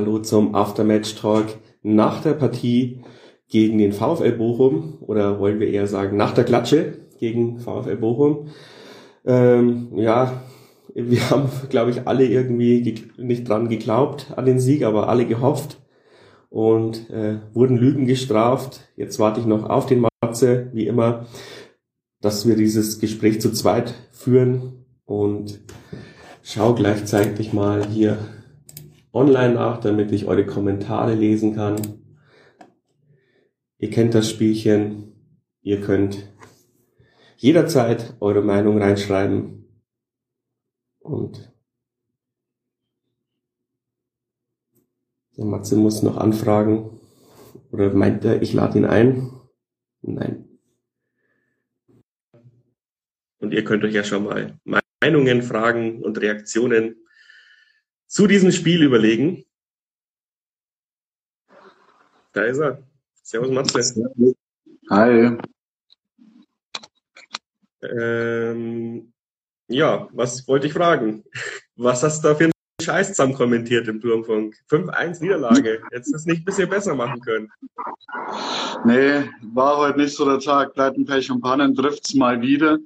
[0.00, 3.02] hallo zum Aftermatch-Talk nach der Partie
[3.50, 8.48] gegen den VfL Bochum oder wollen wir eher sagen nach der Klatsche gegen VfL Bochum.
[9.26, 10.40] Ähm, ja,
[10.94, 15.82] wir haben, glaube ich, alle irgendwie nicht dran geglaubt an den Sieg, aber alle gehofft
[16.48, 18.88] und äh, wurden Lügen gestraft.
[18.96, 21.26] Jetzt warte ich noch auf den Matze, wie immer,
[22.22, 25.60] dass wir dieses Gespräch zu zweit führen und
[26.42, 28.16] schau gleichzeitig mal hier
[29.12, 31.80] online nach, damit ich eure Kommentare lesen kann.
[33.78, 35.14] Ihr kennt das Spielchen.
[35.62, 36.32] Ihr könnt
[37.36, 39.64] jederzeit eure Meinung reinschreiben.
[41.00, 41.52] Und
[45.36, 47.00] der Matze muss noch anfragen.
[47.72, 49.30] Oder meint er, ich lade ihn ein?
[50.02, 50.46] Nein.
[53.38, 54.58] Und ihr könnt euch ja schon mal
[55.00, 56.96] Meinungen, Fragen und Reaktionen
[58.10, 59.44] zu diesem Spiel überlegen.
[62.32, 62.82] Da ist er.
[63.22, 64.12] Servus Matze.
[64.90, 65.38] Hi.
[67.82, 69.12] Ähm,
[69.68, 71.24] ja, was wollte ich fragen?
[71.76, 74.56] Was hast du da für einen Scheiß zusammen kommentiert im Turmfunk?
[74.68, 75.80] 5-1 Niederlage.
[75.92, 77.48] Jetzt ist nicht ein bisschen besser machen können.
[78.84, 79.22] Nee,
[79.54, 80.74] war heute nicht so der Tag.
[80.74, 82.78] Pleiten, Pech und Pannen trifft's mal wieder.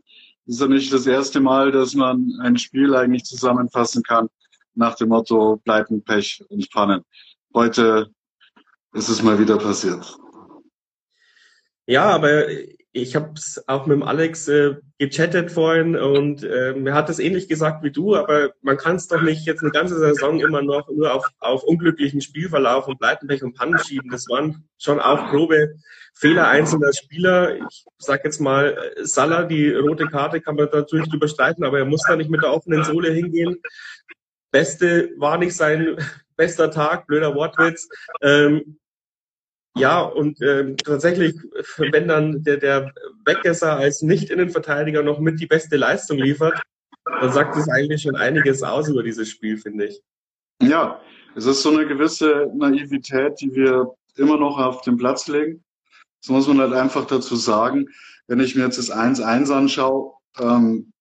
[0.47, 4.29] Das ist ja nicht das erste Mal, dass man ein Spiel eigentlich zusammenfassen kann
[4.75, 7.03] nach dem Motto Pleiten, Pech und Pannen.
[7.55, 8.11] Heute
[8.93, 10.17] ist es mal wieder passiert.
[11.87, 12.47] Ja, aber
[12.97, 17.19] ich habe es auch mit dem Alex äh, gechattet vorhin und äh, er hat es
[17.19, 20.63] ähnlich gesagt wie du, aber man kann es doch nicht jetzt eine ganze Saison immer
[20.63, 24.11] noch nur auf, auf unglücklichen Spielverlauf und Pleitenpech und Pannen schieben.
[24.11, 25.75] Das waren schon auch grobe
[26.15, 27.57] Fehler einzelner Spieler.
[27.57, 31.85] Ich sag jetzt mal, Salah, die rote Karte kann man natürlich drüber streiten, aber er
[31.85, 33.61] muss da nicht mit der offenen Sohle hingehen.
[34.55, 35.97] Beste war nicht sein
[36.37, 37.89] bester Tag, blöder Wortwitz.
[38.23, 38.79] Ähm,
[39.77, 41.35] ja, und ähm, tatsächlich,
[41.77, 42.93] wenn dann der, der
[43.25, 46.63] Weggesser als Nicht-Innenverteidiger noch mit die beste Leistung liefert,
[47.05, 50.01] dann sagt es eigentlich schon einiges aus über dieses Spiel, finde ich.
[50.63, 51.01] Ja,
[51.35, 55.65] es ist so eine gewisse Naivität, die wir immer noch auf den Platz legen.
[56.23, 57.89] Das muss man halt einfach dazu sagen.
[58.29, 60.93] Wenn ich mir jetzt das 1-1 anschaue, ähm,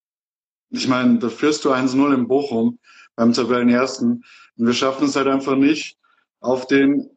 [0.71, 2.79] ich meine, da führst du 1-0 in Bochum
[3.15, 4.23] beim Tabellenersten.
[4.57, 5.97] Und wir schaffen es halt einfach nicht,
[6.39, 7.09] auf den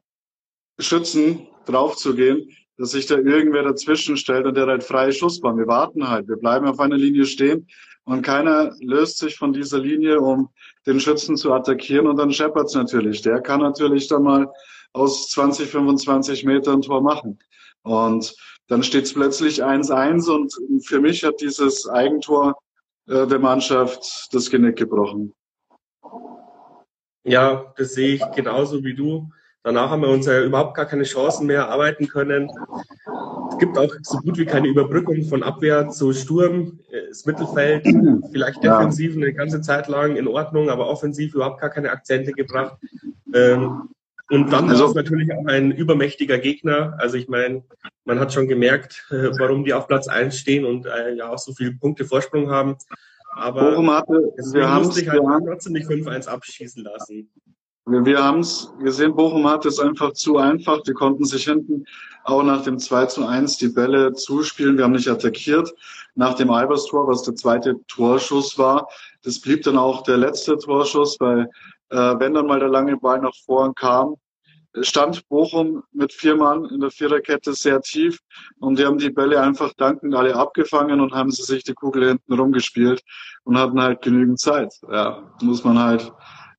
[0.78, 5.56] Schützen draufzugehen, dass sich da irgendwer dazwischen stellt und der halt freie Schussbahn.
[5.56, 7.66] Wir warten halt, wir bleiben auf einer Linie stehen
[8.04, 10.50] und keiner löst sich von dieser Linie, um
[10.86, 13.22] den Schützen zu attackieren und dann scheppert's natürlich.
[13.22, 14.48] Der kann natürlich dann mal
[14.92, 17.38] aus 20, 25 Metern Tor machen.
[17.82, 18.34] Und
[18.68, 22.56] dann steht's plötzlich 1-1 und für mich hat dieses Eigentor
[23.08, 25.32] äh, der Mannschaft das Genick gebrochen.
[27.24, 29.28] Ja, das sehe ich genauso wie du.
[29.62, 32.48] Danach haben wir uns ja überhaupt gar keine Chancen mehr erarbeiten können.
[33.50, 36.78] Es gibt auch so gut wie keine Überbrückung von Abwehr zu Sturm.
[37.08, 37.84] Das Mittelfeld
[38.30, 42.76] vielleicht defensiv eine ganze Zeit lang in Ordnung, aber offensiv überhaupt gar keine Akzente gebracht.
[43.34, 43.88] Ähm,
[44.30, 46.94] und dann also, ist natürlich auch ein übermächtiger Gegner.
[46.98, 47.64] Also ich meine,
[48.04, 51.52] man hat schon gemerkt, warum die auf Platz eins stehen und äh, ja auch so
[51.52, 52.76] viele Punkte Vorsprung haben.
[53.36, 57.30] Aber Bochum hatte, wir haben sich halt trotzdem nicht 5-1 abschießen lassen.
[57.84, 60.82] Wir, haben es gesehen, Bochum hat es einfach zu einfach.
[60.82, 61.84] Die konnten sich hinten
[62.24, 64.76] auch nach dem 2 zu 1 die Bälle zuspielen.
[64.76, 65.72] Wir haben nicht attackiert.
[66.14, 68.88] Nach dem Albers-Tor, was der zweite Torschuss war,
[69.22, 71.48] das blieb dann auch der letzte Torschuss, weil
[71.90, 74.16] äh, wenn dann mal der lange Ball nach vorn kam,
[74.82, 78.18] stand Bochum mit vier Mann in der Viererkette sehr tief
[78.58, 82.08] und die haben die Bälle einfach dankend alle abgefangen und haben sie sich die Kugel
[82.08, 83.02] hinten rumgespielt
[83.44, 84.74] und hatten halt genügend Zeit.
[84.90, 86.12] Ja, muss man halt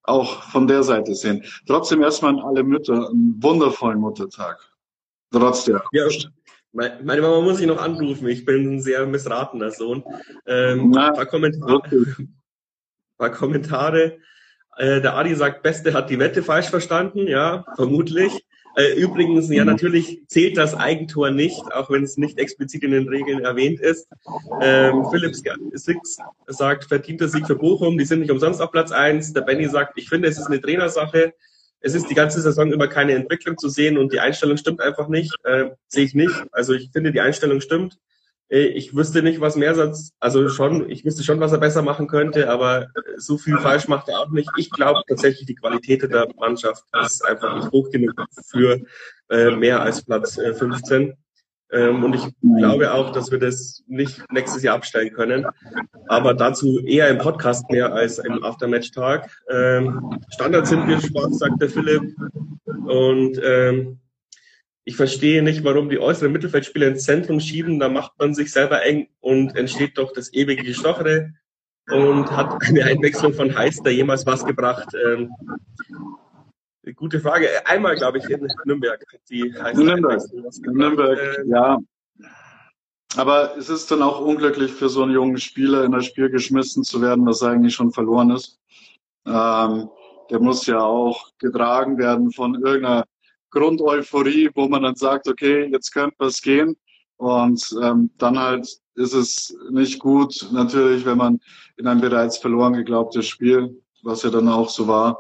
[0.03, 1.43] auch von der Seite sehen.
[1.67, 4.57] Trotzdem erstmal an alle Mütter einen wundervollen Muttertag.
[5.31, 5.79] Trotzdem.
[5.91, 6.07] Ja,
[6.71, 8.27] meine Mama muss ich noch anrufen.
[8.27, 10.03] Ich bin ein sehr missratener Sohn.
[10.45, 11.81] Ähm, Na, paar, Kommentare,
[13.17, 14.19] paar Kommentare.
[14.77, 17.27] Äh, der Adi sagt, Beste hat die Wette falsch verstanden.
[17.27, 18.45] Ja, vermutlich.
[18.77, 23.09] Äh, übrigens, ja, natürlich zählt das Eigentor nicht, auch wenn es nicht explizit in den
[23.09, 24.07] Regeln erwähnt ist.
[24.61, 25.35] Ähm, Philipp
[25.73, 29.33] Six sagt, verdienter Sieg für Bochum, die sind nicht umsonst auf Platz eins.
[29.33, 31.33] Der Benny sagt, ich finde, es ist eine Trainersache.
[31.79, 35.07] Es ist die ganze Saison über keine Entwicklung zu sehen und die Einstellung stimmt einfach
[35.07, 35.33] nicht.
[35.43, 36.35] Äh, Sehe ich nicht.
[36.51, 37.97] Also ich finde, die Einstellung stimmt.
[38.49, 42.07] Äh, ich wüsste nicht, was Mehrsatz, also schon, ich wüsste schon, was er besser machen
[42.07, 44.49] könnte, aber so viel falsch macht er auch nicht.
[44.57, 48.13] Ich glaube tatsächlich, die Qualität der Mannschaft ist einfach nicht hoch genug
[48.47, 48.81] für
[49.29, 51.15] äh, mehr als Platz äh, 15.
[51.69, 52.25] Ähm, und ich
[52.59, 55.45] glaube auch, dass wir das nicht nächstes Jahr abstellen können.
[56.07, 59.29] Aber dazu eher im Podcast mehr als im Aftermatch-Tag.
[59.49, 62.15] Ähm, Standard sind wir schwach, sagt der Philipp.
[62.85, 63.99] Und ähm,
[64.87, 67.77] ich verstehe nicht, warum die äußeren Mittelfeldspieler ins Zentrum schieben.
[67.77, 71.33] Da macht man sich selber eng und entsteht doch das ewige Gestochere.
[71.91, 74.87] Und hat eine Einwechslung von Heister jemals was gebracht?
[75.05, 75.29] Ähm,
[76.95, 77.49] gute Frage.
[77.65, 79.03] Einmal, glaube ich, in Nürnberg.
[79.29, 80.21] Die Heister Nürnberg,
[80.61, 81.77] Nürnberg ähm, ja.
[83.17, 86.85] Aber es ist dann auch unglücklich für so einen jungen Spieler in das Spiel geschmissen
[86.85, 88.57] zu werden, das eigentlich schon verloren ist.
[89.25, 89.89] Ähm,
[90.29, 93.03] der muss ja auch getragen werden von irgendeiner
[93.51, 96.75] Grundeuphorie, wo man dann sagt, okay, jetzt könnte was gehen.
[97.17, 101.39] Und ähm, dann halt ist es nicht gut, natürlich, wenn man
[101.77, 105.19] in ein bereits verloren geglaubtes Spiel, was ja dann auch so war,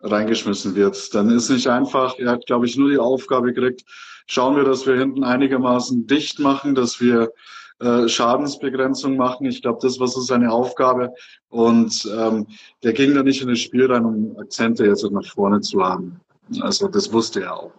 [0.00, 1.14] reingeschmissen wird.
[1.14, 3.84] Dann ist nicht einfach, er hat, glaube ich, nur die Aufgabe gekriegt,
[4.26, 7.32] schauen wir, dass wir hinten einigermaßen dicht machen, dass wir
[7.78, 9.46] äh, Schadensbegrenzung machen.
[9.46, 11.12] Ich glaube, das war so seine Aufgabe.
[11.48, 12.46] Und ähm,
[12.82, 16.20] der ging da nicht in das Spiel rein, um Akzente jetzt nach vorne zu haben.
[16.60, 17.72] Also das wusste er auch.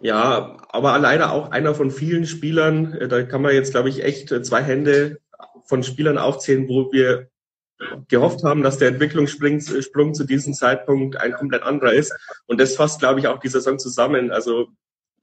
[0.00, 2.92] Ja, aber leider auch einer von vielen Spielern.
[2.94, 5.18] Äh, da kann man jetzt, glaube ich, echt äh, zwei Hände
[5.64, 7.28] von Spielern aufzählen, wo wir
[8.08, 12.14] gehofft haben, dass der Entwicklungssprung äh, zu diesem Zeitpunkt ein komplett anderer ist.
[12.46, 14.30] Und das fasst, glaube ich, auch die Saison zusammen.
[14.30, 14.68] Also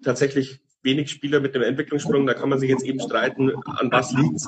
[0.03, 2.25] tatsächlich wenig Spieler mit einem Entwicklungssprung.
[2.25, 4.47] Da kann man sich jetzt eben streiten, an was liegt's.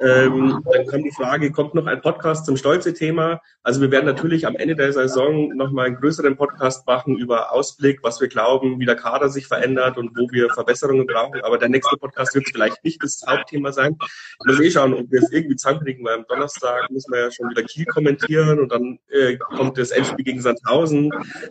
[0.00, 3.40] Ähm, dann kommt die Frage, kommt noch ein Podcast zum Stolze-Thema?
[3.62, 8.00] Also wir werden natürlich am Ende der Saison nochmal einen größeren Podcast machen über Ausblick,
[8.02, 11.40] was wir glauben, wie der Kader sich verändert und wo wir Verbesserungen brauchen.
[11.42, 13.96] Aber der nächste Podcast wird vielleicht nicht das Hauptthema sein.
[14.00, 17.30] Ich muss eh schauen, ob wir es irgendwie zusammenkriegen, weil am Donnerstag müssen wir ja
[17.30, 21.10] schon wieder Kiel kommentieren und dann äh, kommt das Endspiel gegen Sandhausen.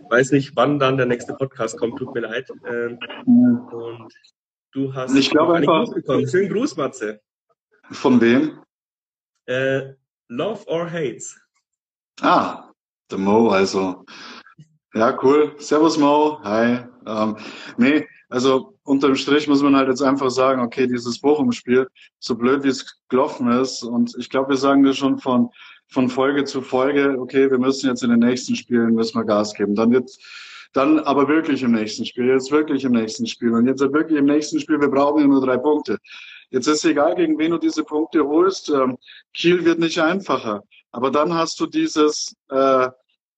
[0.09, 2.49] Weiß nicht, wann dann der nächste Podcast kommt, tut mir leid.
[2.67, 4.13] Ähm, und
[4.71, 6.27] Du hast ich glaube einfach, Gruß bekommen.
[6.27, 7.19] Schönen Gruß, Matze.
[7.91, 8.59] Von wem?
[9.47, 9.93] Äh,
[10.27, 11.39] Love or Hates.
[12.21, 12.71] Ah,
[13.09, 14.05] der Mo, also.
[14.93, 15.55] Ja, cool.
[15.57, 16.39] Servus Mo.
[16.43, 16.85] Hi.
[17.07, 17.37] Ähm,
[17.77, 21.87] nee, also unterm Strich muss man halt jetzt einfach sagen, okay, dieses Bochum-Spiel,
[22.19, 25.49] so blöd wie es gelaufen ist, und ich glaube, wir sagen das schon von,
[25.87, 29.55] von Folge zu Folge, okay, wir müssen jetzt in den nächsten Spielen, müssen wir Gas
[29.55, 29.73] geben.
[29.73, 30.11] Dann wird
[30.73, 34.25] dann aber wirklich im nächsten Spiel, jetzt wirklich im nächsten Spiel und jetzt wirklich im
[34.25, 35.97] nächsten Spiel, wir brauchen ja nur drei Punkte.
[36.51, 38.69] Jetzt ist egal, gegen wen du diese Punkte holst.
[38.69, 38.97] Ähm,
[39.33, 40.63] Kiel wird nicht einfacher.
[40.91, 42.87] Aber dann hast du dieses äh,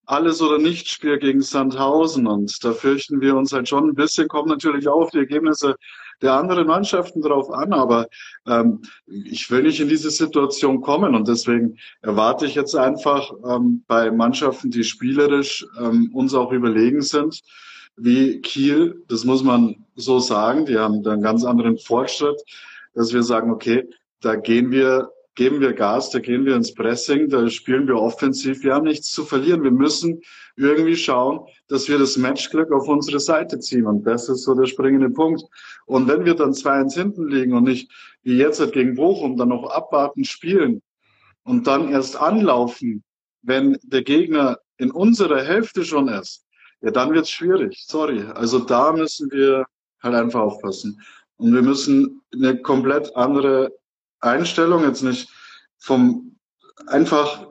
[0.05, 3.89] alles oder nicht Spiel gegen Sandhausen und da fürchten wir uns halt schon.
[3.89, 5.75] Ein bisschen, kommen natürlich auch die Ergebnisse
[6.21, 8.07] der anderen Mannschaften drauf an, aber
[8.47, 13.83] ähm, ich will nicht in diese Situation kommen und deswegen erwarte ich jetzt einfach ähm,
[13.87, 17.41] bei Mannschaften, die spielerisch ähm, uns auch überlegen sind,
[17.95, 22.41] wie Kiel, das muss man so sagen, die haben da einen ganz anderen Fortschritt,
[22.93, 23.87] dass wir sagen, okay,
[24.21, 25.11] da gehen wir
[25.41, 28.63] geben wir Gas, da gehen wir ins Pressing, da spielen wir offensiv.
[28.63, 29.63] Wir haben nichts zu verlieren.
[29.63, 30.21] Wir müssen
[30.55, 33.87] irgendwie schauen, dass wir das Matchglück auf unsere Seite ziehen.
[33.87, 35.41] Und das ist so der springende Punkt.
[35.87, 37.91] Und wenn wir dann 2-1 hinten liegen und nicht
[38.21, 40.83] wie jetzt halt gegen Bochum dann noch abwarten spielen
[41.41, 43.03] und dann erst anlaufen,
[43.41, 46.45] wenn der Gegner in unserer Hälfte schon ist,
[46.81, 47.83] ja, dann wird's schwierig.
[47.87, 48.21] Sorry.
[48.35, 49.65] Also da müssen wir
[50.03, 51.01] halt einfach aufpassen.
[51.37, 53.71] Und wir müssen eine komplett andere
[54.19, 55.27] Einstellung, jetzt nicht
[55.81, 56.37] vom
[56.87, 57.47] einfach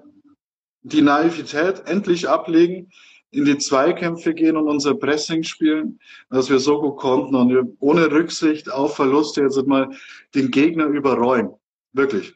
[0.82, 2.90] die Naivität endlich ablegen,
[3.32, 7.64] in die Zweikämpfe gehen und unser Pressing spielen, dass wir so gut konnten und wir
[7.78, 9.90] ohne Rücksicht auf Verluste jetzt mal
[10.34, 11.50] den Gegner überrollen.
[11.92, 12.34] Wirklich.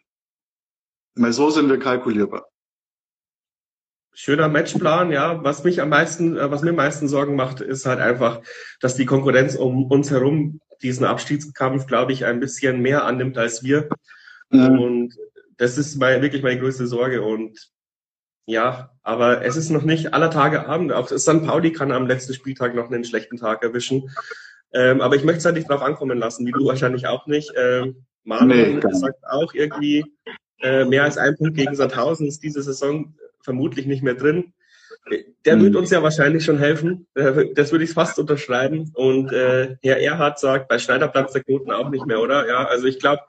[1.17, 2.47] Weil so sind wir kalkulierbar.
[4.13, 5.43] Schöner Matchplan, ja.
[5.43, 8.41] Was mich am meisten, äh, was mir am meisten Sorgen macht, ist halt einfach,
[8.81, 13.65] dass die Konkurrenz um uns herum diesen Abstiegskampf, glaube ich, ein bisschen mehr annimmt als
[13.65, 13.89] wir.
[14.51, 14.79] Mhm.
[14.79, 15.17] Und
[15.57, 17.23] das ist mein, wirklich meine größte Sorge.
[17.23, 17.71] Und
[18.47, 20.93] ja, aber es ist noch nicht aller Tage Abend.
[20.93, 21.45] Auch St.
[21.45, 24.11] Pauli kann am letzten Spieltag noch einen schlechten Tag erwischen.
[24.73, 27.53] Ähm, aber ich möchte es halt nicht drauf ankommen lassen, wie du wahrscheinlich auch nicht.
[27.57, 30.05] Ähm, Manuel nee, sagt auch irgendwie,
[30.61, 34.53] äh, mehr als ein Punkt gegen Sandhausen ist diese Saison vermutlich nicht mehr drin.
[35.45, 35.81] Der wird hm.
[35.81, 37.07] uns ja wahrscheinlich schon helfen.
[37.15, 38.91] Äh, das würde ich fast unterschreiben.
[38.95, 42.49] Und äh, Herr Erhard sagt, bei Schneider platzt der Knoten auch nicht mehr, oder?
[42.49, 43.21] Ja, also ich glaube,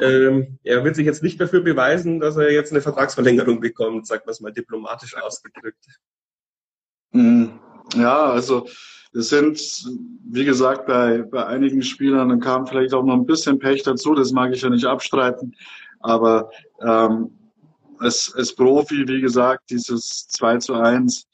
[0.00, 4.24] ähm, er wird sich jetzt nicht dafür beweisen, dass er jetzt eine Vertragsverlängerung bekommt, sagt
[4.24, 5.84] man es mal diplomatisch ausgedrückt.
[7.12, 7.58] Hm.
[7.96, 8.66] Ja, also
[9.12, 9.60] es sind,
[10.30, 14.14] wie gesagt, bei, bei einigen Spielern dann kam vielleicht auch noch ein bisschen Pech dazu,
[14.14, 15.54] das mag ich ja nicht abstreiten.
[15.98, 17.36] Aber ähm,
[18.00, 21.26] als, als Profi, wie gesagt, dieses 2 zu 1,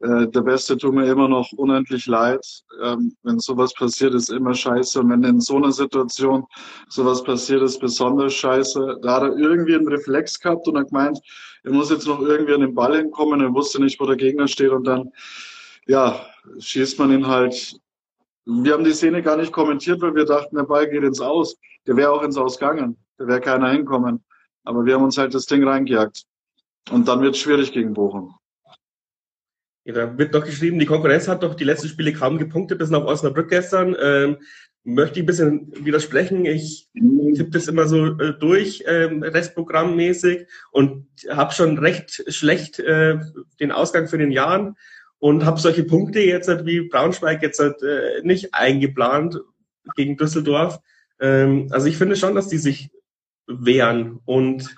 [0.00, 2.44] äh, der Beste tut mir immer noch unendlich leid.
[2.82, 5.00] Ähm, wenn sowas passiert, ist immer scheiße.
[5.00, 6.44] Und wenn in so einer Situation
[6.88, 8.98] sowas passiert, ist besonders scheiße.
[9.02, 11.18] Da hat er irgendwie einen Reflex gehabt und hat gemeint,
[11.62, 13.40] er muss jetzt noch irgendwie an den Ball hinkommen.
[13.40, 15.10] Er wusste nicht, wo der Gegner steht und dann,
[15.86, 16.26] ja,
[16.58, 17.76] schießt man ihn halt.
[18.46, 21.56] Wir haben die Szene gar nicht kommentiert, weil wir dachten, der Ball geht ins Aus.
[21.86, 22.96] Der wäre auch ins Aus gegangen.
[23.16, 24.22] Da wäre keiner hinkommen.
[24.64, 26.24] Aber wir haben uns halt das Ding reingejagt.
[26.90, 28.34] Und dann wird es schwierig gegen Bochum.
[29.84, 32.90] Ja, da wird doch geschrieben, die Konkurrenz hat doch die letzten Spiele kaum gepunktet, bis
[32.90, 33.94] nach Osnabrück gestern.
[34.00, 34.38] Ähm,
[34.82, 36.44] möchte ich ein bisschen widersprechen.
[36.46, 43.18] Ich tippe das immer so äh, durch, ähm, restprogrammmäßig und habe schon recht schlecht äh,
[43.60, 44.76] den Ausgang für den Jahren
[45.18, 49.40] und habe solche Punkte jetzt halt wie Braunschweig jetzt halt, äh, nicht eingeplant
[49.96, 50.80] gegen Düsseldorf.
[51.18, 52.90] Ähm, also ich finde schon, dass die sich
[53.46, 54.74] wehren und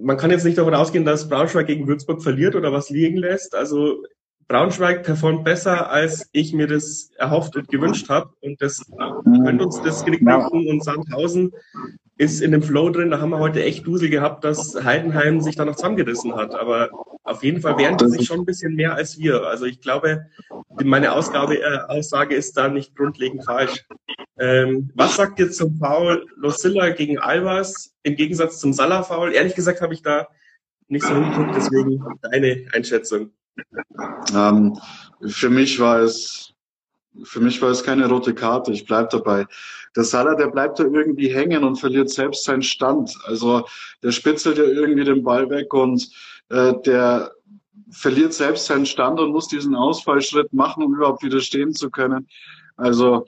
[0.00, 3.54] man kann jetzt nicht davon ausgehen, dass Braunschweig gegen Würzburg verliert oder was liegen lässt.
[3.54, 4.02] Also
[4.48, 8.30] Braunschweig performt besser, als ich mir das erhofft und gewünscht habe.
[8.42, 8.84] Und das
[9.24, 10.68] könnte uns das Genick brechen.
[10.68, 11.52] Und Sandhausen
[12.18, 13.10] ist in dem Flow drin.
[13.10, 16.54] Da haben wir heute echt Dusel gehabt, dass Heidenheim sich da noch zusammengerissen hat.
[16.54, 16.90] Aber
[17.24, 19.46] auf jeden Fall wehren die sich schon ein bisschen mehr als wir.
[19.46, 20.26] Also ich glaube,
[20.82, 23.84] meine Ausgabe, äh, Aussage ist da nicht grundlegend falsch.
[24.38, 29.32] Ähm, was sagt ihr zum Foul Lucilla gegen Albers im Gegensatz zum Salah-Foul?
[29.32, 30.26] Ehrlich gesagt habe ich da
[30.88, 33.30] nicht so hingeguckt, deswegen deine Einschätzung.
[34.34, 34.78] Ähm,
[35.26, 36.54] für mich war es,
[37.22, 38.72] für mich war es keine rote Karte.
[38.72, 39.46] Ich bleib dabei.
[39.94, 43.16] Der Salah, der bleibt da irgendwie hängen und verliert selbst seinen Stand.
[43.24, 43.66] Also
[44.02, 46.10] der spitzelt ja irgendwie den Ball weg und
[46.52, 47.32] äh, der
[47.90, 52.28] verliert selbst seinen Stand und muss diesen Ausfallschritt machen, um überhaupt wieder stehen zu können.
[52.76, 53.26] Also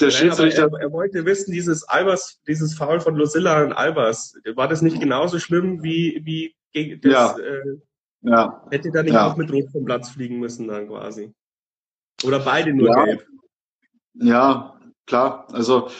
[0.00, 0.70] der Schiedsrichter.
[0.72, 5.00] Er, er, wollte wissen, dieses Albers, dieses Foul von Lucilla und Albers, war das nicht
[5.00, 7.38] genauso schlimm wie, wie gegen das, ja.
[7.38, 7.78] Äh,
[8.22, 8.66] ja.
[8.70, 9.30] Hätte da nicht ja.
[9.30, 11.34] auch mit Rot vom Platz fliegen müssen dann quasi?
[12.24, 13.04] Oder beide nur ja.
[13.04, 13.26] gelb?
[14.14, 15.46] Ja, klar.
[15.52, 15.90] Also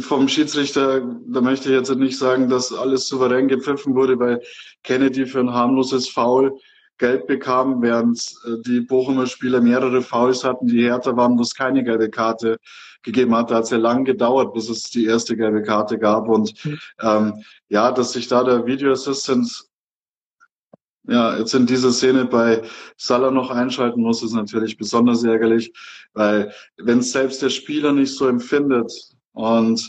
[0.00, 4.40] vom Schiedsrichter, da möchte ich jetzt nicht sagen, dass alles souverän gepfiffen wurde, weil
[4.82, 6.58] Kennedy für ein harmloses Foul
[6.98, 11.54] gelb bekam, während äh, die Bochumer Spieler mehrere Fouls hatten, die härter waren, wo es
[11.54, 12.58] keine gelbe Karte
[13.02, 13.50] gegeben hat.
[13.50, 16.28] Da hat es ja lang gedauert, bis es die erste gelbe Karte gab.
[16.28, 16.52] Und
[17.00, 19.68] ähm, ja, dass sich da der Video Assistant
[21.08, 22.62] ja, jetzt in dieser Szene bei
[22.98, 25.72] Salah noch einschalten muss, ist natürlich besonders ärgerlich,
[26.12, 28.92] weil wenn selbst der Spieler nicht so empfindet
[29.38, 29.88] und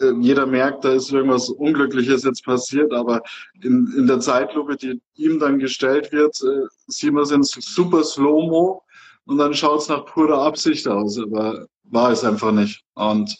[0.00, 3.22] äh, jeder merkt, da ist irgendwas Unglückliches jetzt passiert, aber
[3.62, 8.04] in, in der Zeitlupe, die ihm dann gestellt wird, äh, sieht man es in super
[8.04, 8.82] Slow-Mo
[9.24, 12.84] und dann schaut es nach purer Absicht aus, aber war es einfach nicht.
[12.94, 13.34] Und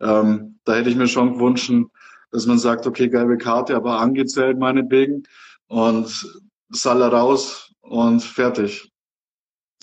[0.00, 1.72] ähm, da hätte ich mir schon gewünscht,
[2.30, 5.22] dass man sagt, okay, gelbe Karte, aber angezählt meinetwegen
[5.68, 6.28] und
[6.68, 8.92] Salah raus und fertig.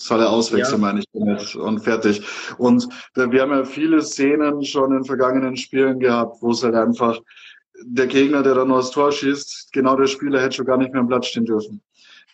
[0.02, 0.86] Soll er auswechseln, ja.
[0.88, 1.54] meine ich damit.
[1.54, 2.22] Und fertig.
[2.58, 7.20] Und wir haben ja viele Szenen schon in vergangenen Spielen gehabt, wo es halt einfach
[7.84, 10.92] der Gegner, der dann nur das Tor schießt, genau der Spieler hätte schon gar nicht
[10.92, 11.80] mehr am Platz stehen dürfen.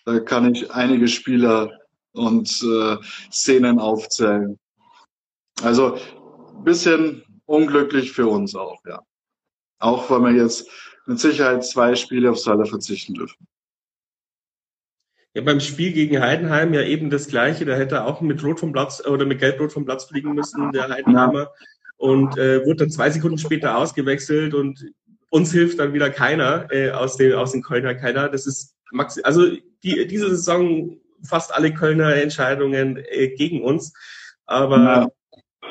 [0.06, 1.70] Da kann ich einige Spieler
[2.12, 2.96] und äh,
[3.30, 4.58] Szenen aufzählen.
[5.62, 5.98] Also
[6.64, 9.02] bisschen unglücklich für uns auch, ja.
[9.78, 10.70] Auch weil wir jetzt
[11.04, 13.46] mit Sicherheit zwei Spiele auf Salah verzichten dürfen.
[15.34, 17.64] Ja, beim Spiel gegen Heidenheim ja eben das Gleiche.
[17.64, 20.72] Da hätte er auch mit Rot vom Platz oder mit Gelb-Rot vom Platz fliegen müssen,
[20.72, 21.52] der Heidenheimer.
[21.96, 24.86] Und äh, wurde dann zwei Sekunden später ausgewechselt und
[25.30, 28.28] uns hilft dann wieder keiner äh, aus, den, aus den Kölner keiner.
[28.28, 29.46] Das ist maxi also
[29.82, 33.92] die, diese Saison fast alle Kölner Entscheidungen äh, gegen uns.
[34.46, 35.08] Aber ja.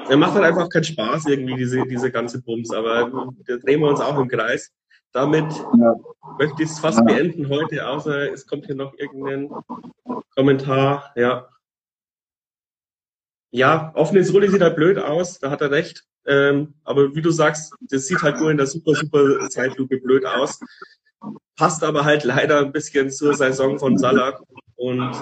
[0.09, 2.71] er macht halt einfach keinen Spaß irgendwie, diese, diese ganze Bums.
[2.71, 4.71] Aber da drehen wir uns auch im Kreis.
[5.13, 5.95] Damit ja.
[6.37, 7.03] möchte ich es fast ja.
[7.03, 9.49] beenden heute, außer es kommt hier noch irgendein
[10.35, 11.11] Kommentar.
[11.15, 11.47] Ja.
[13.51, 16.03] Ja, offene Sohle sieht halt blöd aus, da hat er recht.
[16.25, 20.25] Ähm, aber wie du sagst, das sieht halt nur in der super, super Zeitlupe blöd
[20.25, 20.59] aus.
[21.55, 24.39] Passt aber halt leider ein bisschen zur Saison von Salah.
[24.75, 25.15] Und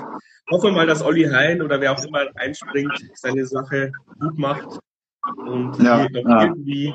[0.49, 4.79] hoffe mal, dass Olli Hein oder wer auch immer einspringt, seine Sache gut macht
[5.37, 6.43] und ja, ja.
[6.43, 6.93] irgendwie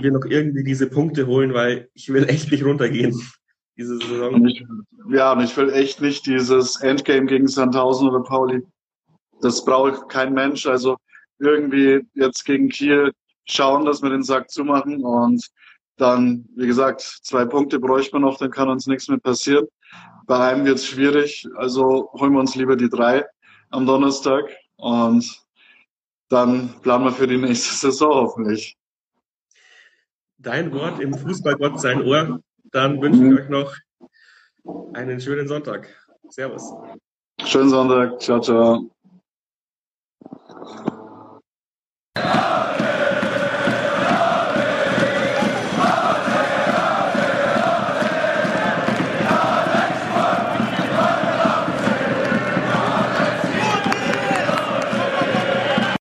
[0.00, 3.20] wir noch irgendwie diese Punkte holen, weil ich will echt nicht runtergehen
[3.76, 4.46] diese Saison.
[4.46, 4.64] Ich,
[5.10, 8.62] ja, und ich will echt nicht dieses Endgame gegen Sandhausen oder Pauli.
[9.40, 10.66] Das braucht kein Mensch.
[10.66, 10.96] Also
[11.38, 13.12] irgendwie jetzt gegen Kiel
[13.44, 15.46] schauen, dass wir den Sack zumachen und
[15.98, 19.66] dann, wie gesagt, zwei Punkte bräuchte man noch, dann kann uns nichts mehr passieren.
[20.26, 23.24] Bei einem wird es schwierig, also holen wir uns lieber die drei
[23.70, 24.44] am Donnerstag
[24.76, 25.40] und
[26.28, 28.76] dann planen wir für die nächste Saison hoffentlich
[30.46, 32.40] dein Wort im Fußballgott sein Ohr.
[32.70, 33.38] Dann wünsche ich mhm.
[33.38, 33.74] euch noch
[34.94, 35.88] einen schönen Sonntag.
[36.28, 36.72] Servus.
[37.44, 38.20] Schönen Sonntag.
[38.20, 38.90] Ciao, ciao.